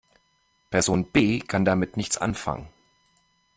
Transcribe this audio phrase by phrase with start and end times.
[0.71, 2.67] Person B kann damit nichts anfangen.